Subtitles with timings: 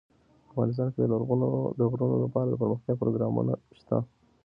[0.51, 0.99] افغانستان کې
[1.79, 3.97] د غرونه لپاره دپرمختیا پروګرامونه شته.